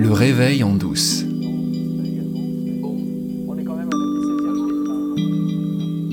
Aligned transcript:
Le 0.00 0.12
réveil 0.12 0.64
en 0.64 0.72
douce. 0.72 1.24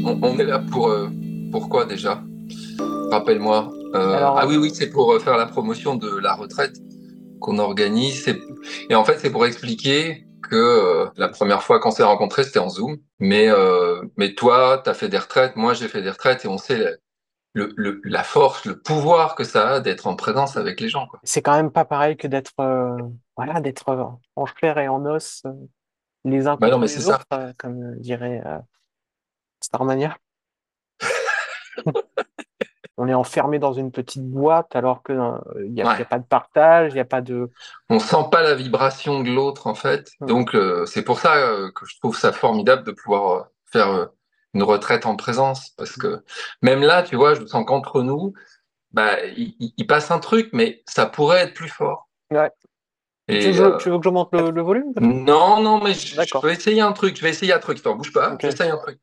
On, 0.03 0.19
on 0.21 0.37
est 0.37 0.43
là 0.43 0.59
pour 0.59 0.90
euh, 0.90 1.08
pourquoi 1.53 1.85
déjà? 1.85 2.21
Rappelle-moi. 3.11 3.71
Euh, 3.95 4.11
Alors, 4.11 4.37
ah 4.39 4.45
oui, 4.45 4.58
oui, 4.58 4.71
c'est 4.73 4.89
pour 4.89 5.13
euh, 5.13 5.19
faire 5.19 5.37
la 5.37 5.45
promotion 5.45 5.95
de 5.95 6.09
la 6.17 6.35
retraite 6.35 6.75
qu'on 7.39 7.59
organise. 7.59 8.27
Et 8.89 8.96
en 8.96 9.05
fait, 9.05 9.20
c'est 9.20 9.30
pour 9.30 9.46
expliquer 9.46 10.28
que 10.44 10.56
euh, 10.58 11.06
la 11.16 11.30
première 11.30 11.64
fois 11.64 11.80
qu'on 11.80 11.92
s'est 11.92 12.04
rencontrés, 12.04 12.44
c'était 12.44 12.60
en 12.60 12.68
Zoom. 12.68 12.98
Mais, 13.22 13.48
euh, 13.48 14.02
mais 14.18 14.34
toi, 14.34 14.82
tu 14.84 14.90
as 14.90 14.96
fait 14.96 15.08
des 15.08 15.18
retraites, 15.18 15.56
moi, 15.56 15.74
j'ai 15.74 15.88
fait 15.88 16.02
des 16.02 16.10
retraites 16.10 16.44
et 16.44 16.50
on 16.50 16.58
sait 16.58 16.98
le, 17.58 17.74
le- 17.76 18.02
la 18.05 18.24
force, 18.24 18.66
le 18.66 18.80
pouvoir 18.80 19.36
que 19.36 19.44
ça 19.44 19.68
a 19.76 19.80
d'être 19.82 20.08
en 20.08 20.16
présence 20.16 20.55
avec 20.58 20.80
les 20.80 20.90
gens. 20.90 21.08
C'est 21.23 21.42
quand 21.42 21.55
même 21.55 21.72
pas 21.72 21.86
pareil 21.86 22.16
que 22.16 22.28
d'être 22.28 22.54
euh, 22.60 22.98
voilà, 23.36 23.60
d'être 23.62 23.90
euh, 23.90 24.04
en 24.36 24.46
chair 24.46 24.77
et 24.77 24.88
en 24.88 25.05
os 25.05 25.41
euh, 25.45 25.52
les 26.23 26.48
uns 26.48 26.55
Bah 26.55 26.67
non, 26.67 26.73
contre 26.80 26.81
mais 26.91 26.95
les 26.95 27.02
ça. 27.02 27.16
autres, 27.16 27.26
euh, 27.34 27.54
comme 27.58 27.95
dirait 28.00 28.41
Starmania. 29.62 30.16
On 33.00 33.08
est 33.08 33.14
enfermé 33.14 33.59
dans 33.59 33.73
une 33.73 33.92
petite 33.92 34.28
boîte 34.28 34.76
alors 34.76 35.03
que 35.03 35.14
euh, 35.14 35.38
il 35.66 35.72
n'y 35.73 35.81
a, 35.84 35.88
Ouais. 35.88 36.02
a 36.02 36.05
pas 36.05 36.17
de 36.17 36.26
partage, 36.26 36.92
il 36.94 36.95
n'y 36.95 37.00
a 37.00 37.05
pas 37.05 37.22
de. 37.22 37.52
On 37.89 38.00
sent 38.00 38.26
pas 38.31 38.42
la 38.42 38.55
vibration 38.55 39.22
de 39.22 39.30
l'autre, 39.30 39.67
en 39.67 39.76
fait. 39.76 40.09
Hmm. 40.20 40.26
Donc, 40.26 40.55
euh, 40.55 40.86
c'est 40.88 41.03
pour 41.03 41.20
ça 41.20 41.36
euh, 41.36 41.70
que 41.76 41.86
je 41.86 41.95
trouve 42.00 42.17
ça 42.17 42.31
formidable 42.31 42.84
de 42.84 42.92
pouvoir 42.92 43.50
faire 43.72 43.89
euh, 43.89 44.05
une 44.54 44.64
retraite 44.64 45.06
en 45.06 45.16
présence. 45.16 45.70
Parce 45.72 45.96
que 45.96 46.24
même 46.62 46.82
là, 46.82 47.04
tu 47.04 47.16
vois, 47.16 47.36
je 47.36 47.46
sens 47.46 47.66
qu'entre 47.66 48.02
nous, 48.02 48.34
bah, 48.92 49.23
il, 49.26 49.88
passe 49.88 50.12
un 50.12 50.20
truc, 50.20 50.50
mais 50.54 50.84
ça 50.88 51.06
pourrait 51.06 51.42
être 51.42 51.54
plus 51.54 51.70
fort. 51.70 52.10
Ouais. 52.32 52.52
Et, 53.30 53.40
tu, 53.40 53.52
veux, 53.52 53.73
euh, 53.73 53.78
tu 53.78 53.90
veux 53.90 53.98
que 53.98 54.06
je 54.06 54.10
monte 54.10 54.34
le, 54.34 54.52
le 54.52 54.62
volume? 54.62 54.94
non, 55.02 55.62
non, 55.62 55.84
mais 55.84 55.94
je, 55.94 56.16
je 56.16 56.46
vais 56.46 56.54
essayer 56.54 56.81
un 56.81 56.94
truc. 56.94 57.17
Je 57.17 57.22
vais 57.22 57.30
essayer 57.30 57.54
un 57.54 57.59
truc. 57.59 57.80
Attends, 57.80 57.95
bouge 57.95 58.14
pas. 58.14 58.34
Ok. 58.34 58.39
J'essaye 58.42 58.70
un 58.70 58.78
truc. 58.78 59.00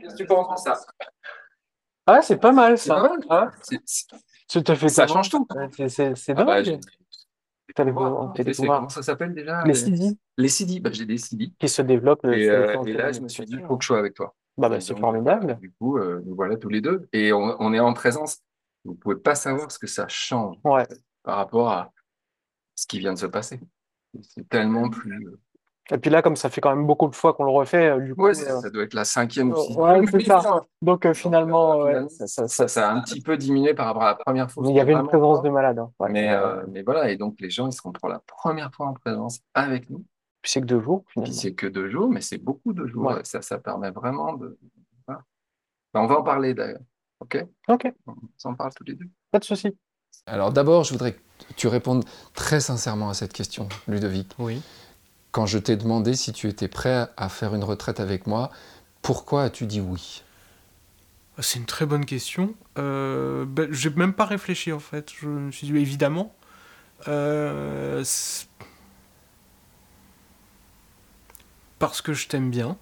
Qu'est-ce 0.00 0.14
que 0.14 0.18
tu 0.18 0.26
penses 0.26 0.64
de 0.64 0.70
ça? 0.70 0.80
Ah, 2.06 2.22
c'est 2.22 2.38
pas 2.38 2.52
mal 2.52 2.78
C'est 2.78 2.88
ça. 2.88 2.94
pas 2.94 3.08
mal. 3.08 3.18
Ah, 3.28 3.50
C'est- 3.62 3.80
c'est- 3.84 4.06
tu 4.48 4.62
te 4.62 4.74
fais 4.74 4.88
Ça 4.88 5.06
change 5.06 5.28
tout. 5.28 5.46
C'est 5.88 6.14
Ah 6.36 6.44
bah, 6.44 6.62
les 7.68 8.54
C'est- 8.54 8.62
pouvoirs. 8.62 8.78
Comment 8.78 8.88
ça 8.88 9.02
s'appelle 9.02 9.34
déjà 9.34 9.62
Les 9.64 9.74
CD 9.74 10.10
Les 10.36 10.48
CD. 10.48 10.80
Bah, 10.80 10.90
j'ai 10.92 11.06
des 11.06 11.18
CD. 11.18 11.52
qui 11.58 11.68
se 11.68 11.82
développent. 11.82 12.24
le- 12.24 12.38
Et, 12.38 12.48
euh, 12.48 12.82
et 12.84 12.92
là, 12.92 13.12
je 13.12 13.20
me 13.20 13.28
suis 13.28 13.44
dit, 13.44 13.54
il 13.54 13.66
faut 13.66 13.76
que 13.76 13.82
je 13.82 13.88
sois 13.88 13.98
avec 13.98 14.14
toi. 14.14 14.34
Bah, 14.56 14.68
bah, 14.68 14.80
c'est 14.80 14.98
formidable. 14.98 15.58
Du 15.60 15.72
coup, 15.72 15.98
euh, 15.98 16.22
nous 16.24 16.34
voilà 16.34 16.56
tous 16.56 16.68
les 16.68 16.80
deux. 16.80 17.08
Et 17.12 17.32
on, 17.32 17.56
on 17.60 17.72
est 17.74 17.80
en 17.80 17.92
présence. 17.92 18.38
Vous 18.84 18.94
pouvez 18.94 19.16
pas 19.16 19.34
savoir 19.34 19.70
ce 19.70 19.78
que 19.78 19.86
ça 19.86 20.06
change 20.08 20.56
Ouais. 20.64 20.86
par 21.22 21.36
rapport 21.36 21.68
à 21.70 21.92
ce 22.74 22.86
qui 22.86 22.98
vient 22.98 23.12
de 23.12 23.18
se 23.18 23.26
passer. 23.26 23.60
C'est 24.22 24.48
tellement 24.48 24.88
plus. 24.88 25.26
Et 25.92 25.98
puis 25.98 26.10
là, 26.10 26.20
comme 26.20 26.34
ça 26.36 26.50
fait 26.50 26.60
quand 26.60 26.74
même 26.74 26.84
beaucoup 26.86 27.06
de 27.08 27.14
fois 27.14 27.32
qu'on 27.34 27.44
le 27.44 27.50
refait, 27.52 27.90
euh, 27.90 28.00
du 28.00 28.14
coup, 28.14 28.24
Ouais, 28.24 28.34
ça, 28.34 28.56
euh, 28.56 28.60
ça 28.60 28.70
doit 28.70 28.82
être 28.82 28.94
la 28.94 29.04
cinquième 29.04 29.52
ou 29.52 29.54
Ouais, 29.54 30.00
sixième. 30.00 30.20
c'est 30.20 30.26
ça. 30.26 30.60
donc 30.82 31.06
euh, 31.06 31.14
finalement, 31.14 31.74
euh, 31.82 32.02
ouais, 32.02 32.08
ça, 32.08 32.26
ça- 32.26 32.48
Ça, 32.48 32.66
ça 32.68 32.90
a 32.90 32.92
un 32.92 33.00
petit 33.02 33.20
peu 33.20 33.36
diminué 33.36 33.72
par 33.72 33.86
rapport 33.86 34.02
à 34.02 34.08
la 34.08 34.14
première 34.16 34.50
fois. 34.50 34.64
Mais 34.64 34.70
il 34.70 34.76
y 34.76 34.80
avait 34.80 34.94
une 34.94 35.06
présence 35.06 35.42
pas. 35.42 35.48
de 35.48 35.52
malade. 35.52 35.78
Hein. 35.78 35.90
Ouais. 36.00 36.10
Mais, 36.10 36.32
euh, 36.32 36.64
mais 36.68 36.82
voilà, 36.82 37.08
et 37.10 37.16
donc 37.16 37.36
les 37.40 37.50
gens, 37.50 37.68
ils 37.68 37.72
seront 37.72 37.92
pour 37.92 38.08
la 38.08 38.18
première 38.26 38.72
fois 38.74 38.86
en 38.86 38.94
présence 38.94 39.38
avec 39.54 39.88
nous. 39.90 40.04
Puis 40.42 40.52
c'est 40.52 40.60
que 40.60 40.66
deux 40.66 40.80
jours, 40.80 41.04
Puis 41.06 41.12
finalement. 41.14 41.34
c'est 41.34 41.54
que 41.54 41.66
deux 41.68 41.88
jours, 41.88 42.08
mais 42.08 42.20
c'est 42.20 42.38
beaucoup 42.38 42.72
de 42.72 42.86
jours. 42.86 43.06
Ouais. 43.06 43.20
Ça, 43.24 43.40
ça 43.42 43.58
permet 43.58 43.90
vraiment 43.90 44.32
de. 44.34 44.58
voilà. 45.06 45.22
Ben, 45.94 46.00
on 46.02 46.06
va 46.06 46.18
en 46.18 46.22
parler 46.24 46.52
d'ailleurs. 46.54 46.80
OK? 47.20 47.44
Ok, 47.68 47.92
On 48.08 48.14
s'en 48.36 48.54
parle 48.54 48.72
tous 48.74 48.84
les 48.84 48.94
deux. 48.94 49.06
pas 49.30 49.38
de 49.38 49.44
souci. 49.44 49.76
Alors 50.26 50.50
d'abord, 50.52 50.82
je 50.84 50.92
voudrais 50.92 51.12
que 51.12 51.20
tu 51.56 51.68
répondes 51.68 52.04
très 52.34 52.58
sincèrement 52.60 53.08
à 53.10 53.14
cette 53.14 53.32
question, 53.32 53.68
Ludovic. 53.86 54.32
Oui. 54.38 54.60
Quand 55.32 55.46
je 55.46 55.58
t'ai 55.58 55.76
demandé 55.76 56.14
si 56.16 56.32
tu 56.32 56.48
étais 56.48 56.68
prêt 56.68 57.08
à 57.16 57.28
faire 57.28 57.54
une 57.54 57.64
retraite 57.64 58.00
avec 58.00 58.26
moi, 58.26 58.50
pourquoi 59.02 59.44
as-tu 59.44 59.66
dit 59.66 59.80
oui? 59.80 60.22
Ah, 61.38 61.42
C'est 61.42 61.58
une 61.58 61.66
très 61.66 61.86
bonne 61.86 62.04
question. 62.06 62.54
Euh, 62.78 63.44
ben, 63.46 63.68
j'ai 63.72 63.90
même 63.90 64.12
pas 64.14 64.24
réfléchi 64.24 64.72
en 64.72 64.78
fait. 64.80 65.12
Je 65.20 65.28
me 65.28 65.50
suis 65.52 65.66
dit 65.66 65.76
évidemment. 65.76 66.34
Euh, 67.08 68.02
parce 71.78 72.00
que 72.02 72.12
je 72.12 72.28
t'aime 72.28 72.50
bien. 72.50 72.76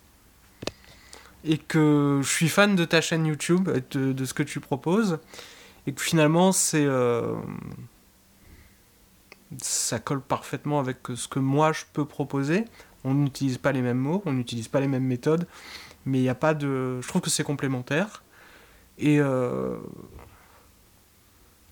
Et 1.44 1.58
que 1.58 2.20
je 2.22 2.28
suis 2.28 2.48
fan 2.48 2.74
de 2.74 2.84
ta 2.84 3.00
chaîne 3.00 3.26
YouTube, 3.26 3.69
de, 3.90 4.12
de 4.12 4.24
ce 4.24 4.32
que 4.32 4.42
tu 4.42 4.60
proposes. 4.60 5.19
Et 5.86 5.92
que 5.92 6.00
finalement, 6.00 6.52
c'est. 6.52 6.84
euh, 6.86 7.34
ça 9.64 9.98
colle 9.98 10.20
parfaitement 10.20 10.78
avec 10.80 10.98
ce 11.14 11.28
que 11.28 11.38
moi 11.38 11.72
je 11.72 11.84
peux 11.92 12.04
proposer. 12.04 12.64
On 13.04 13.14
n'utilise 13.14 13.58
pas 13.58 13.72
les 13.72 13.82
mêmes 13.82 13.98
mots, 13.98 14.22
on 14.26 14.32
n'utilise 14.32 14.69
pas 14.69 14.80
les 14.80 14.88
mêmes 14.88 15.04
méthodes. 15.04 15.47
Mais 16.06 16.19
il 16.19 16.22
n'y 16.22 16.28
a 16.28 16.34
pas 16.34 16.54
de. 16.54 17.00
Je 17.00 17.08
trouve 17.08 17.22
que 17.22 17.30
c'est 17.30 17.44
complémentaire. 17.44 18.22
Et. 18.98 19.20
euh, 19.20 19.76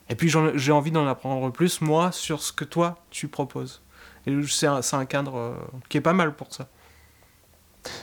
Et 0.09 0.15
puis 0.15 0.29
j'ai 0.57 0.73
envie 0.73 0.91
d'en 0.91 1.07
apprendre 1.07 1.51
plus, 1.53 1.81
moi, 1.81 2.13
sur 2.13 2.43
ce 2.43 2.53
que 2.53 2.65
toi, 2.65 2.99
tu 3.11 3.29
proposes. 3.29 3.81
Et 4.27 4.37
c'est 4.47 4.67
un, 4.67 5.05
cadre 5.07 5.37
euh, 5.37 5.55
qui 5.89 5.97
est 5.99 6.01
pas 6.03 6.13
mal 6.13 6.35
pour 6.35 6.53
ça. 6.53 6.69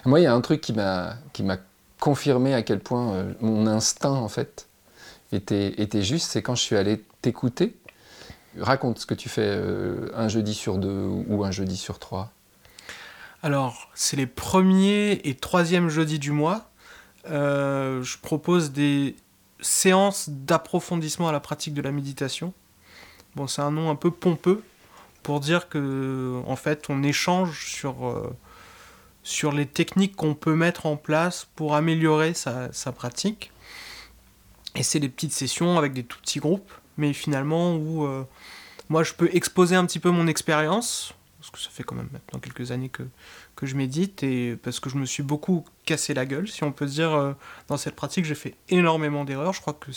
Moi, 0.05 0.19
il 0.19 0.23
y 0.23 0.25
a 0.27 0.33
un 0.33 0.41
truc 0.41 0.61
qui 0.61 0.73
m'a 0.73 1.15
qui 1.33 1.43
m'a 1.43 1.57
confirmé 1.99 2.53
à 2.53 2.63
quel 2.63 2.79
point 2.79 3.13
euh, 3.13 3.33
mon 3.41 3.67
instinct 3.67 4.11
en 4.11 4.29
fait 4.29 4.67
était 5.31 5.81
était 5.81 6.01
juste, 6.01 6.31
c'est 6.31 6.41
quand 6.41 6.55
je 6.55 6.61
suis 6.61 6.75
allé 6.77 7.03
t'écouter. 7.21 7.75
Raconte 8.57 8.99
ce 8.99 9.05
que 9.05 9.13
tu 9.13 9.29
fais 9.29 9.45
euh, 9.45 10.09
un 10.15 10.27
jeudi 10.27 10.53
sur 10.53 10.77
deux 10.77 11.05
ou 11.27 11.43
un 11.43 11.51
jeudi 11.51 11.77
sur 11.77 11.99
trois. 11.99 12.31
Alors, 13.43 13.89
c'est 13.93 14.17
les 14.17 14.27
premiers 14.27 15.21
et 15.23 15.35
troisièmes 15.35 15.89
jeudis 15.89 16.19
du 16.19 16.31
mois. 16.31 16.69
Euh, 17.29 18.01
je 18.03 18.17
propose 18.17 18.71
des 18.71 19.15
séances 19.61 20.29
d'approfondissement 20.29 21.29
à 21.29 21.31
la 21.31 21.39
pratique 21.39 21.73
de 21.73 21.81
la 21.81 21.91
méditation. 21.91 22.53
Bon, 23.35 23.47
c'est 23.47 23.61
un 23.61 23.71
nom 23.71 23.89
un 23.89 23.95
peu 23.95 24.11
pompeux 24.11 24.63
pour 25.23 25.39
dire 25.39 25.69
que, 25.69 26.41
en 26.47 26.55
fait, 26.55 26.89
on 26.89 27.03
échange 27.03 27.65
sur, 27.67 28.07
euh, 28.07 28.35
les 29.53 29.67
techniques 29.67 30.15
qu'on 30.15 30.33
peut 30.33 30.55
mettre 30.55 30.85
en 30.85 30.97
place 30.97 31.47
pour 31.55 31.75
améliorer 31.75 32.33
sa 32.33 32.91
pratique. 32.93 33.51
Et 34.75 34.83
c'est 34.83 34.99
des 34.99 35.09
petites 35.09 35.33
sessions 35.33 35.77
avec 35.77 35.93
des 35.93 36.03
tout 36.03 36.19
petits 36.19 36.39
groupes, 36.39 36.71
mais 36.99 37.13
finalement 37.13 37.75
où 37.75 38.05
euh, 38.05 38.23
moi 38.89 39.03
je 39.03 39.13
peux 39.13 39.29
exposer 39.33 39.75
un 39.75 39.85
petit 39.85 39.99
peu 39.99 40.11
mon 40.11 40.27
expérience, 40.27 41.13
parce 41.39 41.49
que 41.49 41.59
ça 41.59 41.69
fait 41.71 41.83
quand 41.83 41.95
même 41.95 42.09
maintenant 42.11 42.39
quelques 42.39 42.71
années 42.71 42.89
que, 42.89 43.03
je 43.61 43.75
médite, 43.75 44.23
et 44.23 44.55
parce 44.55 44.79
que 44.79 44.89
je 44.89 44.95
me 44.95 45.05
suis 45.05 45.23
beaucoup 45.23 45.65
cassé 45.83 46.13
la 46.13 46.25
gueule, 46.25 46.47
si 46.47 46.63
on 46.63 46.71
peut 46.71 46.85
dire, 46.85 47.13
euh, 47.13 47.33
dans 47.67 47.75
cette 47.75 47.95
pratique, 47.95 48.23
j'ai 48.23 48.35
fait 48.35 48.55
énormément 48.69 49.25
d'erreurs, 49.25 49.51
je 49.51 49.59
crois 49.59 49.73
que 49.73 49.91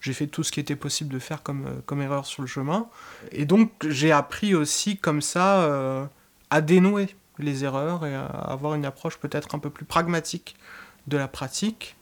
j'ai 0.00 0.12
fait 0.12 0.26
tout 0.26 0.42
ce 0.42 0.50
qui 0.50 0.58
était 0.58 0.74
possible 0.74 1.12
de 1.12 1.20
faire 1.20 1.44
comme, 1.44 1.66
euh, 1.66 1.80
comme 1.86 2.02
erreur 2.02 2.26
sur 2.26 2.42
le 2.42 2.48
chemin, 2.48 2.88
et 3.30 3.44
donc 3.44 3.70
j'ai 3.88 4.10
appris 4.10 4.54
aussi 4.54 4.96
comme 4.96 5.22
ça 5.22 6.08
à 6.50 6.60
dénouer 6.60 7.14
les 7.38 7.64
erreurs 7.64 8.04
et 8.06 8.14
à 8.14 8.26
avoir 8.26 8.74
une 8.74 8.84
approche 8.84 9.18
peut-être 9.18 9.54
un 9.54 9.58
peu 9.58 9.70
plus 9.70 9.84
pragmatique 9.84 10.56
de 11.06 11.16
la 11.16 11.28
pratique. 11.28 11.96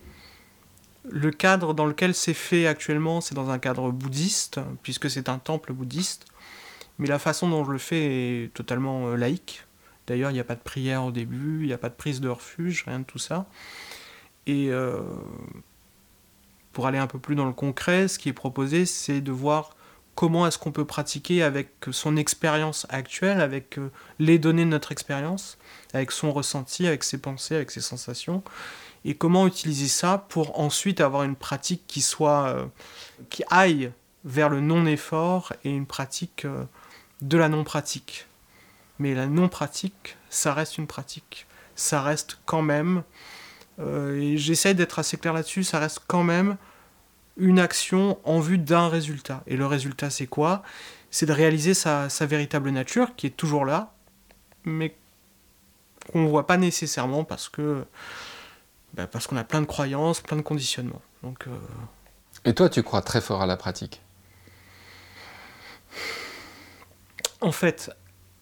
Le 1.10 1.30
cadre 1.30 1.74
dans 1.74 1.86
lequel 1.86 2.14
c'est 2.14 2.34
fait 2.34 2.66
actuellement, 2.66 3.20
c'est 3.20 3.34
dans 3.34 3.50
un 3.50 3.58
cadre 3.58 3.90
bouddhiste, 3.90 4.60
puisque 4.82 5.08
c'est 5.08 5.28
un 5.28 5.38
temple 5.38 5.72
bouddhiste. 5.72 6.26
Mais 6.98 7.06
la 7.06 7.18
façon 7.18 7.48
dont 7.48 7.64
je 7.64 7.72
le 7.72 7.78
fais 7.78 8.44
est 8.44 8.54
totalement 8.54 9.08
euh, 9.08 9.16
laïque. 9.16 9.64
D'ailleurs, 10.06 10.30
il 10.30 10.34
n'y 10.34 10.40
a 10.40 10.44
pas 10.44 10.54
de 10.54 10.60
prière 10.60 11.04
au 11.04 11.10
début, 11.10 11.60
il 11.60 11.66
n'y 11.66 11.72
a 11.72 11.78
pas 11.78 11.90
de 11.90 11.94
prise 11.94 12.20
de 12.20 12.28
refuge, 12.28 12.84
rien 12.86 13.00
de 13.00 13.04
tout 13.04 13.18
ça. 13.18 13.46
Et 14.46 14.70
euh, 14.70 15.02
pour 16.72 16.86
aller 16.86 16.98
un 16.98 17.06
peu 17.06 17.18
plus 17.18 17.34
dans 17.34 17.44
le 17.44 17.52
concret, 17.52 18.08
ce 18.08 18.18
qui 18.18 18.28
est 18.28 18.34
proposé, 18.34 18.86
c'est 18.86 19.20
de 19.20 19.32
voir 19.32 19.70
comment 20.18 20.48
est-ce 20.48 20.58
qu'on 20.58 20.72
peut 20.72 20.84
pratiquer 20.84 21.44
avec 21.44 21.68
son 21.92 22.16
expérience 22.16 22.88
actuelle, 22.90 23.40
avec 23.40 23.78
euh, 23.78 23.88
les 24.18 24.40
données 24.40 24.64
de 24.64 24.70
notre 24.70 24.90
expérience, 24.90 25.58
avec 25.94 26.10
son 26.10 26.32
ressenti, 26.32 26.88
avec 26.88 27.04
ses 27.04 27.18
pensées, 27.18 27.54
avec 27.54 27.70
ses 27.70 27.80
sensations, 27.80 28.42
et 29.04 29.14
comment 29.14 29.46
utiliser 29.46 29.86
ça 29.86 30.26
pour 30.28 30.58
ensuite 30.58 31.00
avoir 31.00 31.22
une 31.22 31.36
pratique 31.36 31.84
qui 31.86 32.00
soit 32.00 32.48
euh, 32.48 32.66
qui 33.30 33.44
aille 33.48 33.92
vers 34.24 34.48
le 34.48 34.60
non-effort 34.60 35.52
et 35.62 35.70
une 35.70 35.86
pratique 35.86 36.46
euh, 36.46 36.64
de 37.22 37.38
la 37.38 37.48
non-pratique. 37.48 38.26
Mais 38.98 39.14
la 39.14 39.28
non-pratique, 39.28 40.16
ça 40.30 40.52
reste 40.52 40.78
une 40.78 40.88
pratique. 40.88 41.46
Ça 41.76 42.02
reste 42.02 42.40
quand 42.44 42.62
même, 42.62 43.04
euh, 43.78 44.20
et 44.20 44.36
j'essaie 44.36 44.74
d'être 44.74 44.98
assez 44.98 45.16
clair 45.16 45.32
là-dessus, 45.32 45.62
ça 45.62 45.78
reste 45.78 46.00
quand 46.08 46.24
même 46.24 46.56
une 47.38 47.58
action 47.58 48.18
en 48.24 48.40
vue 48.40 48.58
d'un 48.58 48.88
résultat. 48.88 49.42
Et 49.46 49.56
le 49.56 49.66
résultat, 49.66 50.10
c'est 50.10 50.26
quoi? 50.26 50.62
C'est 51.10 51.26
de 51.26 51.32
réaliser 51.32 51.72
sa, 51.74 52.08
sa 52.08 52.26
véritable 52.26 52.70
nature, 52.70 53.14
qui 53.16 53.26
est 53.26 53.36
toujours 53.36 53.64
là, 53.64 53.94
mais 54.64 54.94
qu'on 56.12 56.22
ne 56.22 56.28
voit 56.28 56.46
pas 56.46 56.56
nécessairement 56.56 57.24
parce 57.24 57.48
que 57.48 57.84
bah, 58.94 59.06
parce 59.06 59.26
qu'on 59.26 59.36
a 59.36 59.44
plein 59.44 59.60
de 59.60 59.66
croyances, 59.66 60.20
plein 60.20 60.36
de 60.36 60.42
conditionnements. 60.42 61.02
Donc, 61.22 61.46
euh, 61.46 61.50
Et 62.44 62.54
toi, 62.54 62.68
tu 62.68 62.82
crois 62.82 63.02
très 63.02 63.20
fort 63.20 63.42
à 63.42 63.46
la 63.46 63.56
pratique? 63.56 64.00
En 67.40 67.52
fait, 67.52 67.90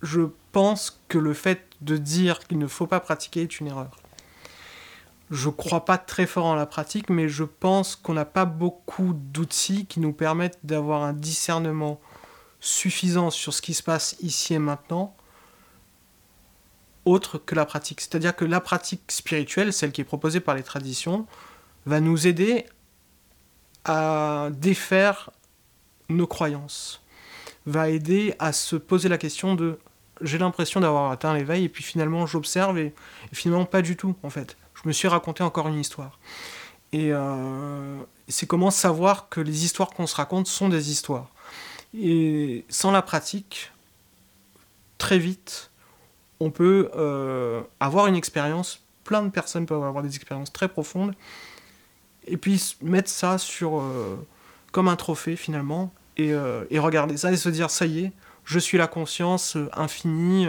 je 0.02 0.22
pense 0.52 1.00
que 1.08 1.18
le 1.18 1.34
fait 1.34 1.66
de 1.80 1.96
dire 1.96 2.40
qu'il 2.46 2.58
ne 2.58 2.66
faut 2.66 2.86
pas 2.86 3.00
pratiquer 3.00 3.42
est 3.42 3.60
une 3.60 3.66
erreur. 3.66 3.90
Je 5.30 5.48
crois 5.48 5.84
pas 5.84 5.98
très 5.98 6.26
fort 6.26 6.46
en 6.46 6.54
la 6.54 6.66
pratique, 6.66 7.10
mais 7.10 7.28
je 7.28 7.44
pense 7.44 7.96
qu'on 7.96 8.14
n'a 8.14 8.24
pas 8.24 8.44
beaucoup 8.44 9.12
d'outils 9.12 9.86
qui 9.86 9.98
nous 9.98 10.12
permettent 10.12 10.58
d'avoir 10.62 11.02
un 11.02 11.12
discernement 11.12 12.00
suffisant 12.60 13.30
sur 13.30 13.52
ce 13.52 13.62
qui 13.62 13.74
se 13.74 13.82
passe 13.82 14.16
ici 14.20 14.54
et 14.54 14.58
maintenant, 14.58 15.16
autre 17.04 17.38
que 17.38 17.54
la 17.54 17.64
pratique. 17.66 18.00
C'est-à-dire 18.00 18.34
que 18.36 18.44
la 18.44 18.60
pratique 18.60 19.10
spirituelle, 19.10 19.72
celle 19.72 19.92
qui 19.92 20.00
est 20.00 20.04
proposée 20.04 20.40
par 20.40 20.54
les 20.54 20.62
traditions, 20.62 21.26
va 21.86 22.00
nous 22.00 22.26
aider 22.26 22.66
à 23.84 24.48
défaire 24.52 25.30
nos 26.08 26.26
croyances, 26.26 27.02
va 27.64 27.88
aider 27.88 28.34
à 28.38 28.52
se 28.52 28.76
poser 28.76 29.08
la 29.08 29.18
question 29.18 29.54
de 29.54 29.78
j'ai 30.22 30.38
l'impression 30.38 30.80
d'avoir 30.80 31.10
atteint 31.10 31.34
l'éveil 31.34 31.64
et 31.64 31.68
puis 31.68 31.82
finalement 31.82 32.26
j'observe 32.26 32.78
et, 32.78 32.94
finalement 33.32 33.66
pas 33.66 33.82
du 33.82 33.96
tout 33.96 34.16
en 34.22 34.30
fait. 34.30 34.56
Je 34.86 34.88
me 34.88 34.92
suis 34.92 35.08
raconté 35.08 35.42
encore 35.42 35.66
une 35.66 35.80
histoire. 35.80 36.16
Et 36.92 37.08
euh, 37.10 37.98
c'est 38.28 38.46
comment 38.46 38.70
savoir 38.70 39.28
que 39.28 39.40
les 39.40 39.64
histoires 39.64 39.90
qu'on 39.90 40.06
se 40.06 40.14
raconte 40.14 40.46
sont 40.46 40.68
des 40.68 40.92
histoires. 40.92 41.28
Et 41.92 42.64
sans 42.68 42.92
la 42.92 43.02
pratique, 43.02 43.72
très 44.96 45.18
vite, 45.18 45.72
on 46.38 46.52
peut 46.52 46.88
euh, 46.94 47.62
avoir 47.80 48.06
une 48.06 48.14
expérience, 48.14 48.80
plein 49.02 49.24
de 49.24 49.28
personnes 49.28 49.66
peuvent 49.66 49.82
avoir 49.82 50.04
des 50.04 50.14
expériences 50.14 50.52
très 50.52 50.68
profondes, 50.68 51.16
et 52.28 52.36
puis 52.36 52.76
mettre 52.80 53.10
ça 53.10 53.38
sur 53.38 53.80
euh, 53.80 54.14
comme 54.70 54.86
un 54.86 54.94
trophée 54.94 55.34
finalement, 55.34 55.92
et, 56.16 56.32
regarder 56.78 57.16
ça 57.16 57.32
et 57.32 57.36
se 57.36 57.48
dire 57.48 57.70
ça 57.70 57.86
y 57.86 58.04
est, 58.04 58.12
je 58.44 58.60
suis 58.60 58.78
la 58.78 58.86
conscience 58.86 59.56
infinie 59.72 60.46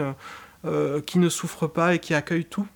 qui 1.06 1.18
ne 1.18 1.28
souffre 1.28 1.66
pas 1.66 1.96
et 1.96 1.98
qui 1.98 2.14
accueille 2.14 2.44
tout. 2.44 2.68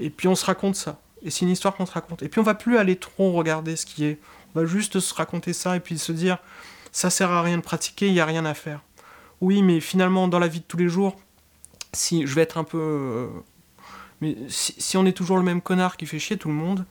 Et 0.00 0.10
puis 0.10 0.28
on 0.28 0.34
se 0.34 0.44
raconte 0.44 0.76
ça. 0.76 1.00
Et 1.22 1.30
c'est 1.30 1.42
une 1.42 1.50
histoire 1.50 1.76
qu'on 1.76 1.86
se 1.86 1.92
raconte. 1.92 2.22
Et 2.22 2.28
puis 2.28 2.40
on 2.40 2.44
va 2.44 2.54
plus 2.54 2.78
aller 2.78 2.96
trop 2.96 3.32
regarder 3.32 3.76
ce 3.76 3.86
qui 3.86 4.04
est. 4.04 4.18
On 4.54 4.60
va 4.60 4.66
juste 4.66 4.98
se 4.98 5.14
raconter 5.14 5.52
ça 5.52 5.76
et 5.76 5.80
puis 5.80 5.98
se 5.98 6.12
dire 6.12 6.38
ça 6.92 7.10
sert 7.10 7.30
à 7.30 7.42
rien 7.42 7.56
de 7.56 7.62
pratiquer, 7.62 8.08
il 8.08 8.14
n'y 8.14 8.20
a 8.20 8.24
rien 8.26 8.44
à 8.44 8.54
faire. 8.54 8.80
Oui, 9.40 9.62
mais 9.62 9.80
finalement, 9.80 10.28
dans 10.28 10.38
la 10.38 10.48
vie 10.48 10.60
de 10.60 10.64
tous 10.64 10.76
les 10.76 10.88
jours, 10.88 11.16
si 11.92 12.26
je 12.26 12.34
vais 12.34 12.42
être 12.42 12.58
un 12.58 12.64
peu. 12.64 13.28
mais 14.20 14.36
si, 14.48 14.96
on 14.96 15.06
est 15.06 15.12
toujours 15.12 15.36
le 15.36 15.44
même 15.44 15.60
connard 15.60 15.96
qui 15.96 16.06
fait 16.06 16.18
chier 16.18 16.36
tout 16.36 16.48
le 16.48 16.54
monde, 16.54 16.84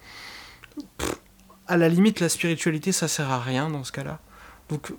à 1.68 1.78
la 1.78 1.90
limite, 1.90 2.20
la 2.20 2.30
spiritualité, 2.30 2.92
ça 2.92 3.08
sert 3.08 3.30
à 3.30 3.40
rien 3.40 3.70
dans 3.70 3.84
ce 3.84 3.92
cas-là. 3.92 4.20
Donc 4.70 4.94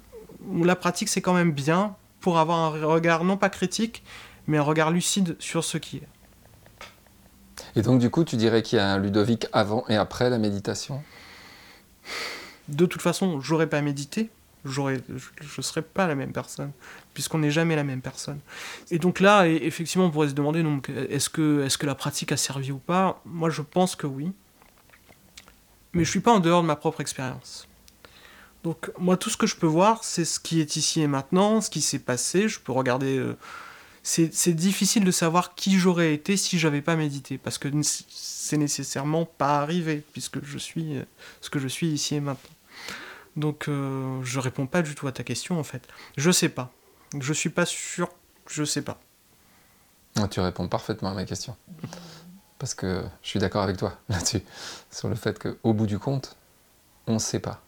la 0.63 0.77
pratique, 0.77 1.09
c'est 1.09 1.21
quand 1.21 1.35
même 1.35 1.53
bien, 1.53 1.97
pour 2.21 2.39
avoir 2.39 2.75
un 2.75 2.87
regard 2.87 3.25
non 3.25 3.37
pas 3.37 3.51
critique, 3.51 4.03
mais 4.47 4.59
un 4.59 4.63
regard 4.63 4.91
lucide 4.91 5.37
sur 5.39 5.65
ce 5.65 5.79
qui 5.79 5.99
est. 5.99 6.09
Et 7.77 7.83
donc 7.83 8.01
du 8.01 8.11
coup, 8.11 8.25
tu 8.25 8.37
dirais 8.37 8.63
qu'il 8.63 8.79
y 8.79 8.81
a 8.81 8.93
un 8.93 8.99
Ludovic 8.99 9.47
avant 9.53 9.85
et 9.89 9.97
après 9.97 10.31
la 10.31 10.39
méditation? 10.39 11.03
De 12.69 12.87
toute 12.87 13.03
façon, 13.03 13.41
j'aurais 13.41 13.69
pas 13.69 13.81
médité, 13.81 14.31
j'aurais, 14.65 15.01
je 15.09 15.57
ne 15.59 15.63
serais 15.63 15.83
pas 15.83 16.07
la 16.07 16.15
même 16.15 16.33
personne, 16.33 16.73
puisqu'on 17.15 17.39
n'est 17.39 17.51
jamais 17.51 17.77
la 17.77 17.85
même 17.85 18.01
personne. 18.01 18.39
Et 18.91 18.99
donc 18.99 19.21
là, 19.21 19.47
effectivement, 19.49 20.07
on 20.07 20.11
pourrait 20.11 20.29
se 20.29 20.35
demander, 20.35 20.63
donc, 20.63 20.89
est-ce 20.89 21.29
que, 21.29 21.65
est-ce 21.65 21.79
que 21.79 21.87
la 21.87 21.95
pratique 21.95 22.33
a 22.33 22.37
servi 22.37 22.71
ou 22.73 22.79
pas? 22.79 23.21
Moi, 23.25 23.51
je 23.51 23.63
pense 23.63 23.97
que 23.97 24.07
oui. 24.07 24.33
Mais 25.93 26.05
je 26.05 26.11
suis 26.11 26.21
pas 26.21 26.33
en 26.33 26.41
dehors 26.41 26.63
de 26.63 26.67
ma 26.67 26.77
propre 26.77 27.01
expérience. 27.01 27.67
Donc 28.63 28.91
moi 28.99 29.17
tout 29.17 29.31
ce 29.31 29.37
que 29.37 29.47
je 29.47 29.57
peux 29.57 29.67
voir 29.67 30.05
c'est 30.05 30.27
ce 30.27 30.39
qui 30.39 30.61
est 30.61 30.77
ici 30.77 31.01
et 31.01 31.07
maintenant, 31.07 31.61
ce 31.61 31.71
qui 31.71 31.81
s'est 31.81 31.99
passé, 31.99 32.49
je 32.49 32.61
peux 32.61 32.73
regarder... 32.73 33.19
Euh, 33.19 33.37
c'est 34.03 34.55
difficile 34.55 35.05
de 35.05 35.11
savoir 35.11 35.55
qui 35.55 35.79
j'aurais 35.79 36.15
été 36.15 36.37
si 36.37 36.59
j'avais 36.59 36.81
pas 36.81 36.97
médité, 36.97 37.39
parce 37.39 37.59
que 37.59 37.69
c'est 37.83 38.57
nécessairement 38.57 39.27
pas 39.27 39.61
arrivé, 39.61 40.03
puisque 40.13 40.43
je 40.45 40.59
suis 40.59 40.97
euh, 40.97 41.05
ce 41.41 41.51
que 41.51 41.59
je 41.59 41.69
suis 41.69 41.89
ici 41.89 42.15
et 42.15 42.21
maintenant. 42.21 42.51
Donc 43.37 43.69
euh, 43.69 44.21
je 44.23 44.41
réponds 44.41 44.67
pas 44.67 44.83
du 44.83 44.95
tout 44.95 45.07
à 45.07 45.13
ta 45.13 45.23
question 45.23 45.59
en 45.59 45.63
fait. 45.63 45.87
Je 46.17 46.31
sais 46.31 46.49
pas. 46.49 46.73
Je 47.19 47.33
suis 47.33 47.51
pas 47.51 47.67
sûr, 47.67 48.09
je 48.49 48.65
sais 48.65 48.83
pas. 48.83 49.01
Ah, 50.17 50.29
tu 50.29 50.41
réponds 50.41 50.69
parfaitement 50.69 51.11
à 51.11 51.15
ma 51.15 51.25
question. 51.25 51.57
Parce 52.59 52.75
que 52.75 53.05
je 53.23 53.29
suis 53.29 53.39
d'accord 53.39 53.63
avec 53.63 53.77
toi 53.77 53.99
là-dessus, 54.09 54.43
sur 54.91 55.09
le 55.09 55.15
fait 55.15 55.39
qu'au 55.39 55.73
bout 55.73 55.87
du 55.87 55.99
compte, 55.99 56.37
on 57.07 57.15
ne 57.15 57.19
sait 57.19 57.41
pas. 57.41 57.63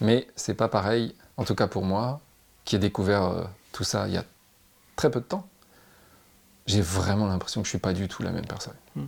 Mais 0.00 0.26
c'est 0.34 0.54
pas 0.54 0.68
pareil, 0.68 1.14
en 1.36 1.44
tout 1.44 1.54
cas 1.54 1.68
pour 1.68 1.84
moi, 1.84 2.20
qui 2.64 2.76
ai 2.76 2.78
découvert 2.78 3.24
euh, 3.24 3.44
tout 3.70 3.84
ça 3.84 4.08
il 4.08 4.14
y 4.14 4.16
a 4.16 4.24
très 4.96 5.10
peu 5.10 5.20
de 5.20 5.24
temps. 5.24 5.46
J'ai 6.66 6.80
vraiment 6.80 7.26
l'impression 7.26 7.60
que 7.60 7.66
je 7.66 7.70
suis 7.70 7.78
pas 7.78 7.92
du 7.92 8.08
tout 8.08 8.22
la 8.22 8.30
même 8.30 8.46
personne. 8.46 8.74
Hmm. 8.96 9.06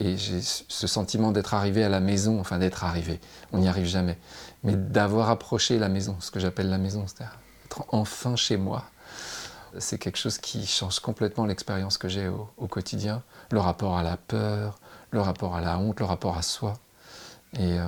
Et 0.00 0.16
j'ai 0.16 0.40
ce 0.42 0.86
sentiment 0.86 1.32
d'être 1.32 1.54
arrivé 1.54 1.84
à 1.84 1.88
la 1.88 2.00
maison, 2.00 2.40
enfin 2.40 2.58
d'être 2.58 2.84
arrivé, 2.84 3.20
on 3.52 3.58
n'y 3.58 3.68
arrive 3.68 3.86
jamais, 3.86 4.18
mais 4.64 4.74
d'avoir 4.74 5.30
approché 5.30 5.78
la 5.78 5.88
maison, 5.88 6.16
ce 6.20 6.30
que 6.30 6.40
j'appelle 6.40 6.68
la 6.68 6.78
maison, 6.78 7.06
c'est-à-dire 7.06 7.38
être 7.64 7.84
enfin 7.90 8.36
chez 8.36 8.56
moi. 8.56 8.84
C'est 9.78 9.98
quelque 9.98 10.16
chose 10.16 10.38
qui 10.38 10.66
change 10.66 10.98
complètement 11.00 11.46
l'expérience 11.46 11.98
que 11.98 12.08
j'ai 12.08 12.28
au, 12.28 12.66
quotidien, 12.66 13.22
le 13.50 13.60
rapport 13.60 13.96
à 13.96 14.02
la 14.02 14.16
peur, 14.16 14.78
le 15.10 15.20
rapport 15.20 15.54
à 15.54 15.60
la 15.60 15.78
honte, 15.78 16.00
le 16.00 16.06
rapport 16.06 16.36
à 16.36 16.42
soi. 16.42 16.74
Et, 17.54 17.78
euh, 17.78 17.86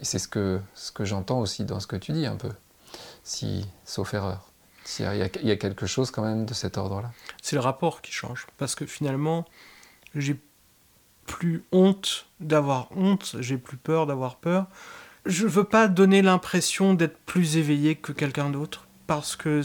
et 0.00 0.04
c'est 0.04 0.18
ce 0.18 0.28
que, 0.28 0.60
ce 0.74 0.92
que 0.92 1.04
j'entends 1.04 1.40
aussi 1.40 1.64
dans 1.64 1.80
ce 1.80 1.86
que 1.86 1.96
tu 1.96 2.12
dis 2.12 2.26
un 2.26 2.36
peu, 2.36 2.50
si, 3.22 3.66
sauf 3.84 4.14
erreur. 4.14 4.50
Il 4.98 5.04
y, 5.42 5.50
a, 5.50 5.56
quelque 5.56 5.86
chose 5.86 6.10
quand 6.10 6.22
même 6.22 6.44
de 6.44 6.52
cet 6.52 6.76
ordre-là. 6.76 7.10
C'est 7.40 7.56
le 7.56 7.62
rapport 7.62 8.02
qui 8.02 8.12
change, 8.12 8.46
parce 8.58 8.74
que 8.74 8.84
finalement, 8.84 9.46
j'ai 10.14 10.38
plus 11.26 11.64
honte 11.72 12.26
d'avoir 12.40 12.88
honte, 12.94 13.36
j'ai 13.40 13.56
plus 13.56 13.78
peur 13.78 14.06
d'avoir 14.06 14.36
peur. 14.36 14.66
Je 15.24 15.46
veux 15.46 15.64
pas 15.64 15.88
donner 15.88 16.20
l'impression 16.20 16.92
d'être 16.92 17.16
plus 17.18 17.56
éveillé 17.56 17.96
que 17.96 18.12
quelqu'un 18.12 18.50
d'autre, 18.50 18.86
parce 19.06 19.36
que 19.36 19.62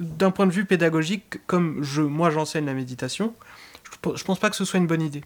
d'un 0.00 0.30
point 0.30 0.46
de 0.46 0.52
vue 0.52 0.66
pédagogique, 0.66 1.46
comme 1.46 1.82
je, 1.82 2.02
moi 2.02 2.30
j'enseigne 2.30 2.66
la 2.66 2.74
méditation, 2.74 3.34
je, 3.84 4.16
je 4.16 4.24
pense 4.24 4.38
pas 4.38 4.50
que 4.50 4.56
ce 4.56 4.66
soit 4.66 4.78
une 4.78 4.86
bonne 4.86 5.02
idée. 5.02 5.24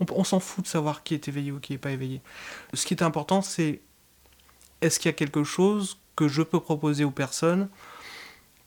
On, 0.00 0.24
s'en 0.24 0.40
fout 0.40 0.64
de 0.64 0.68
savoir 0.68 1.02
qui 1.02 1.14
est 1.14 1.28
éveillé 1.28 1.52
ou 1.52 1.60
qui 1.60 1.72
n'est 1.72 1.78
pas 1.78 1.90
éveillé. 1.90 2.20
Ce 2.72 2.84
qui 2.84 2.94
est 2.94 3.02
important, 3.02 3.42
c'est 3.42 3.80
est-ce 4.80 4.98
qu'il 4.98 5.08
y 5.08 5.14
a 5.14 5.16
quelque 5.16 5.44
chose 5.44 5.98
que 6.16 6.28
je 6.28 6.42
peux 6.42 6.60
proposer 6.60 7.04
aux 7.04 7.10
personnes 7.10 7.68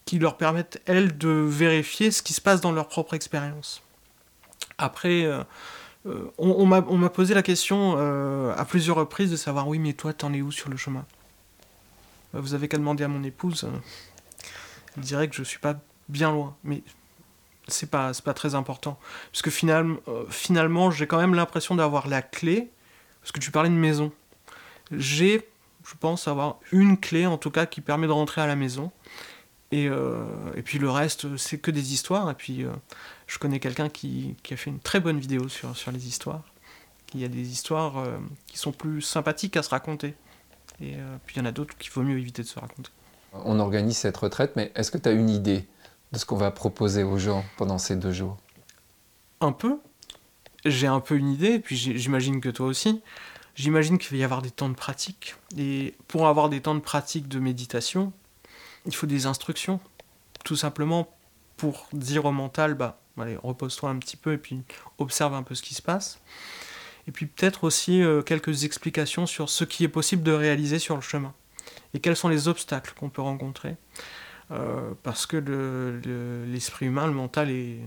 qui 0.05 0.19
leur 0.19 0.38
permettent, 0.38 0.81
elles, 0.85 1.18
de 1.18 1.30
vérifier 1.30 2.11
ce 2.11 2.23
qui 2.23 2.33
se 2.33 2.42
passe 2.42 2.61
dans 2.61 2.71
leur 2.71 2.87
propre 2.87 3.13
expérience. 3.13 3.83
Après, 4.77 5.25
euh, 5.25 5.44
euh, 6.06 6.31
on, 6.37 6.66
m'a 6.66 7.09
posé 7.09 7.33
la 7.33 7.44
question 7.44 7.95
euh, 7.97 8.56
à 8.56 8.63
plusieurs 8.63 8.95
reprises 8.95 9.30
de 9.30 9.35
savoir, 9.35 9.68
oui, 9.68 9.80
mais 9.80 9.94
toi, 9.94 10.13
t'en 10.13 10.33
es 10.33 10.42
où 10.42 10.51
sur 10.51 10.69
le 10.69 10.77
chemin? 10.77 11.06
Vous 12.33 12.54
avez 12.54 12.68
qu'à 12.68 12.77
demander 12.77 13.04
à 13.04 13.07
mon 13.07 13.23
épouse. 13.23 13.69
Elle 14.95 15.04
dirait 15.04 15.27
que 15.27 15.35
je 15.35 15.44
suis 15.44 15.59
pas 15.59 15.75
bien 16.07 16.31
loin. 16.31 16.56
Mais 16.63 16.83
c'est 17.68 17.89
pas, 17.89 18.11
pas 18.23 18.33
très 18.33 18.56
important. 18.56 18.99
Parce 19.31 19.42
que 19.42 19.49
finalement, 19.49 19.97
finalement 20.30 20.92
j'ai 20.92 21.07
quand 21.07 21.18
même 21.18 21.33
l'impression 21.33 21.75
d'avoir 21.75 22.07
la 22.07 22.21
clé, 22.21 22.69
parce 23.21 23.31
que 23.31 23.39
tu 23.39 23.51
parlais 23.51 23.69
de 23.69 23.75
maison. 23.75 24.11
J'ai, 24.92 25.47
je 25.87 25.95
pense, 25.99 26.27
avoir 26.27 26.59
une 26.71 26.97
clé, 26.97 27.25
en 27.25 27.37
tout 27.37 27.51
cas, 27.51 27.65
qui 27.65 27.81
permet 27.81 28.07
de 28.07 28.11
rentrer 28.11 28.41
à 28.41 28.47
la 28.47 28.56
maison. 28.56 28.91
Et, 29.71 29.87
euh, 29.87 30.25
et 30.56 30.61
puis 30.61 30.79
le 30.79 30.89
reste, 30.89 31.37
c'est 31.37 31.57
que 31.57 31.71
des 31.71 31.94
histoires. 31.94 32.29
Et 32.29 32.33
puis, 32.33 32.63
euh, 32.63 32.71
je 33.27 33.37
connais 33.37 33.59
quelqu'un 33.59 33.89
qui, 33.89 34.35
qui, 34.44 34.53
a 34.53 34.57
fait 34.57 34.69
une 34.69 34.79
très 34.79 34.99
bonne 34.99 35.19
vidéo 35.19 35.49
sur, 35.49 35.75
sur 35.75 35.91
les 35.91 36.07
histoires. 36.07 36.44
Il 37.13 37.21
y 37.21 37.25
a 37.25 37.29
des 37.29 37.51
histoires 37.51 38.06
qui 38.47 38.57
sont 38.57 38.73
plus 38.73 39.01
sympathiques 39.01 39.56
à 39.56 39.63
se 39.63 39.69
raconter. 39.69 40.13
Et 40.81 40.95
puis 41.25 41.37
il 41.37 41.39
y 41.39 41.41
en 41.41 41.45
a 41.45 41.53
d'autres 41.53 41.75
qu'il 41.77 41.89
vaut 41.94 42.03
mieux 42.03 42.19
éviter 42.19 42.41
de 42.41 42.47
se 42.47 42.59
raconter. 42.59 42.91
On 43.45 43.59
organise 43.59 43.97
cette 43.97 44.17
retraite, 44.17 44.53
mais 44.56 44.71
est-ce 44.75 44.91
que 44.91 44.97
tu 44.97 45.09
as 45.09 45.11
une 45.11 45.29
idée 45.29 45.65
de 46.11 46.17
ce 46.17 46.25
qu'on 46.25 46.37
va 46.37 46.51
proposer 46.51 47.03
aux 47.03 47.17
gens 47.17 47.44
pendant 47.57 47.77
ces 47.77 47.95
deux 47.95 48.11
jours? 48.11 48.37
Un 49.41 49.51
peu. 49.51 49.79
J'ai 50.65 50.87
un 50.87 50.99
peu 50.99 51.15
une 51.15 51.31
idée, 51.31 51.59
puis 51.59 51.75
j'imagine 51.75 52.41
que 52.41 52.49
toi 52.49 52.67
aussi. 52.67 53.01
J'imagine 53.57 53.97
qu'il 53.97 54.11
va 54.11 54.18
y 54.18 54.23
avoir 54.23 54.44
des 54.44 54.52
temps 54.52 54.69
de 54.69 54.76
pratique. 54.76 55.35
Et 55.57 55.95
pour 56.07 56.28
avoir 56.28 56.47
des 56.47 56.61
temps 56.61 56.76
de 56.76 56.80
pratique 56.80 57.28
de 57.28 57.40
méditation, 57.40 58.14
il 58.85 58.94
faut 58.94 59.07
des 59.07 59.26
instructions. 59.26 59.80
Tout 60.45 60.56
simplement 60.56 61.11
pour 61.57 61.87
dire 61.92 62.26
au 62.26 62.31
mental, 62.31 62.76
bah, 62.76 63.02
allez, 63.18 63.35
repose-toi 63.42 63.90
un 63.90 63.97
petit 63.97 64.16
peu 64.16 64.33
et 64.33 64.37
puis 64.37 64.61
observe 64.99 65.33
un 65.33 65.42
peu 65.42 65.56
ce 65.56 65.64
qui 65.64 65.73
se 65.73 65.81
passe. 65.81 66.21
Et 67.07 67.11
puis 67.11 67.26
peut-être 67.26 67.64
aussi 67.64 68.04
euh, 68.04 68.21
quelques 68.21 68.64
explications 68.64 69.26
sur 69.26 69.49
ce 69.49 69.64
qui 69.64 69.83
est 69.83 69.90
possible 69.90 70.21
de 70.21 70.33
réaliser 70.33 70.78
sur 70.78 70.94
le 70.95 71.02
chemin. 71.02 71.33
Et 71.95 71.99
quels 71.99 72.16
sont 72.16 72.30
les 72.30 72.47
obstacles 72.47 72.94
qu'on 72.95 73.09
peut 73.09 73.23
rencontrer. 73.23 73.76
Euh, 74.52 74.94
parce 75.02 75.26
que 75.26 75.37
l'esprit 76.45 76.85
le, 76.85 76.92
humain, 76.92 77.07
le 77.07 77.14
mental, 77.14 77.49
est 77.49 77.80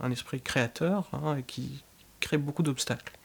un 0.00 0.10
esprit 0.10 0.40
créateur 0.40 1.08
hein, 1.12 1.36
et 1.36 1.44
qui 1.44 1.84
crée 2.18 2.38
beaucoup 2.38 2.64
d'obstacles. 2.64 3.15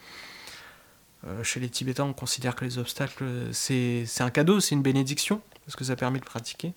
Euh, 1.28 1.44
chez 1.44 1.60
les 1.60 1.70
Tibétains, 1.70 2.06
on 2.06 2.14
considère 2.14 2.56
que 2.56 2.66
les 2.66 2.78
obstacles, 2.78 3.26
c'est 3.52 4.06
un 4.20 4.30
cadeau, 4.30 4.60
c'est 4.60 4.76
une 4.76 4.82
bénédiction, 4.82 5.42
parce 5.66 5.76
que 5.76 5.84
ça 5.84 5.96
permet 5.96 6.20
de 6.20 6.26
pratiquer. 6.26 6.74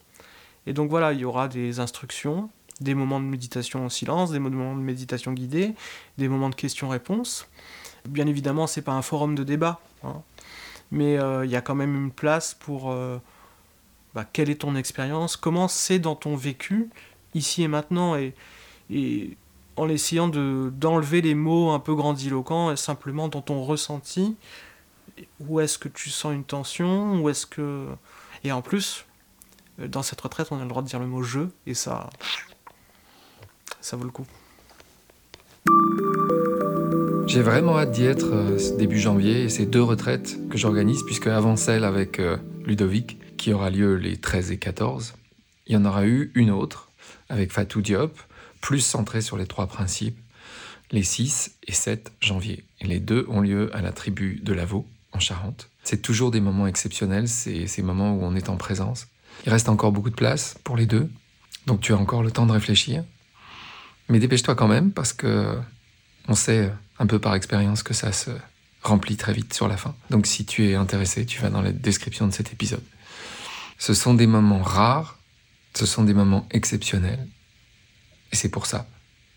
Et 0.67 0.73
donc 0.73 0.91
voilà, 0.91 1.13
il 1.13 1.21
y 1.21 1.25
aura 1.25 1.49
des 1.49 1.81
instructions, 1.81 2.51
des 2.81 2.95
moments 2.95 3.21
de 3.21 3.27
méditation 3.27 3.85
en 3.85 3.89
silence, 3.89 4.31
des 4.31 4.39
moments 4.39 4.75
de 4.75 4.81
méditation 4.81 5.33
guidée, 5.33 5.75
des 6.19 6.29
moments 6.29 6.51
de 6.51 6.55
questions-réponses. 6.55 7.49
Bien 8.09 8.27
évidemment, 8.27 8.67
c'est 8.67 8.83
pas 8.83 8.93
un 8.93 9.03
forum 9.03 9.35
de 9.35 9.45
débat, 9.45 9.81
hein. 10.03 10.23
mais 10.91 11.19
euh, 11.19 11.45
il 11.45 11.51
y 11.51 11.57
a 11.57 11.63
quand 11.63 11.75
même 11.75 11.95
une 11.95 12.11
place 12.11 12.55
pour 12.55 12.91
euh, 12.91 13.19
bah, 14.15 14.27
quelle 14.31 14.51
est 14.51 14.61
ton 14.61 14.77
expérience, 14.77 15.37
comment 15.37 15.69
c'est 15.69 15.99
dans 15.99 16.17
ton 16.17 16.37
vécu, 16.37 16.91
ici 17.35 17.63
et 17.63 17.69
maintenant, 17.69 18.15
en 19.77 19.89
essayant 19.89 20.29
de, 20.29 20.73
d'enlever 20.75 21.21
les 21.21 21.35
mots 21.35 21.71
un 21.71 21.81
peu 21.81 21.95
grandiloquents, 21.95 22.71
et 22.71 22.77
simplement 22.77 23.29
dans 23.29 23.43
ton 23.43 23.63
ressenti, 23.63 24.37
où 25.41 25.61
est-ce 25.61 25.79
que 25.79 25.89
tu 25.89 26.11
sens 26.11 26.35
une 26.35 26.45
tension, 26.45 27.21
où 27.21 27.29
est-ce 27.29 27.47
que... 27.47 27.87
Et 28.45 28.53
en 28.53 28.63
plus, 28.63 29.05
dans 29.79 30.03
cette 30.03 30.21
retraite, 30.21 30.49
on 30.51 30.59
a 30.59 30.63
le 30.63 30.69
droit 30.69 30.83
de 30.83 30.89
dire 30.89 31.01
le 31.01 31.07
mot 31.07 31.23
je, 31.23 31.41
et 31.67 31.75
ça, 31.75 32.11
ça 33.81 33.97
vaut 33.97 34.05
le 34.05 34.11
coup. 34.11 34.27
J'ai 37.27 37.43
vraiment 37.43 37.79
hâte 37.79 37.91
d'y 37.91 38.05
être 38.05 38.33
euh, 38.33 38.77
début 38.77 38.99
janvier 38.99 39.45
et 39.45 39.49
c'est 39.49 39.67
deux 39.67 39.83
retraites 39.83 40.39
que 40.51 40.59
j'organise 40.59 41.03
puisque 41.05 41.27
avant 41.27 41.57
celle 41.57 41.85
avec 41.85 42.21
euh, 42.21 42.37
Ludovic 42.65 43.19
qui 43.39 43.53
aura 43.53 43.71
lieu 43.71 43.97
les 43.97 44.19
13 44.19 44.53
et 44.53 44.59
14, 44.59 45.15
il 45.67 45.73
y 45.75 45.77
en 45.77 45.85
aura 45.85 46.07
eu 46.07 46.31
une 46.35 46.51
autre 46.51 46.91
avec 47.29 47.51
Fatou 47.51 47.81
Diop, 47.81 48.19
plus 48.65 48.81
centrée 48.81 49.21
sur 49.21 49.37
les 49.37 49.47
trois 49.47 49.67
principes, 49.67 50.19
les 50.91 51.03
6 51.03 51.59
et 51.67 51.73
7 51.73 52.13
janvier. 52.23 52.65
Les 52.81 52.99
deux 52.99 53.27
ont 53.29 53.43
lieu 53.43 53.69
à 53.77 53.83
la 53.83 53.93
tribu 53.93 54.41
de 54.43 54.55
Lavaux 54.55 54.89
en 55.13 55.19
Charente. 55.19 55.69
C'est 55.83 56.01
toujours 56.01 56.31
des 56.31 56.41
moments 56.41 56.67
exceptionnels, 56.67 57.29
c'est 57.29 57.67
ces 57.67 57.83
moments 57.83 58.15
où 58.15 58.23
on 58.23 58.35
est 58.35 58.49
en 58.49 58.57
présence. 58.57 59.09
Il 59.45 59.53
reste 59.53 59.69
encore 59.69 59.93
beaucoup 59.93 60.09
de 60.09 60.15
place 60.15 60.57
pour 60.65 60.79
les 60.79 60.87
deux, 60.87 61.11
donc 61.67 61.83
tu 61.83 61.93
as 61.93 61.99
encore 61.99 62.23
le 62.23 62.31
temps 62.31 62.47
de 62.47 62.53
réfléchir. 62.53 63.05
Mais 64.09 64.19
dépêche-toi 64.19 64.55
quand 64.55 64.69
même 64.69 64.93
parce 64.93 65.13
que 65.13 65.59
on 66.29 66.35
sait 66.35 66.73
un 66.99 67.07
peu 67.07 67.19
par 67.19 67.35
expérience 67.35 67.83
que 67.83 67.93
ça 67.93 68.13
se 68.13 68.31
remplit 68.83 69.19
très 69.19 69.35
vite 69.35 69.53
sur 69.53 69.69
la 69.69 69.77
fin. 69.77 69.95
Donc 70.09 70.27
si 70.27 70.47
tu 70.47 70.67
es 70.67 70.75
intéressé, 70.75 71.27
tu 71.27 71.39
vas 71.43 71.51
dans 71.51 71.61
la 71.61 71.73
description 71.73 72.27
de 72.27 72.33
cet 72.33 72.55
épisode. 72.55 72.83
Ce 73.77 73.93
sont 73.93 74.15
des 74.15 74.27
moments 74.27 74.63
rares, 74.63 75.19
ce 75.75 75.85
sont 75.85 76.05
des 76.05 76.15
moments 76.15 76.49
exceptionnels. 76.51 77.29
Et 78.35 78.37
c'est 78.37 78.49
pour 78.49 78.67
ça 78.67 78.89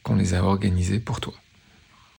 qu'on 0.01 0.15
les 0.15 0.33
a 0.33 0.43
organisés 0.43 0.99
pour 0.99 1.21
toi. 1.21 1.35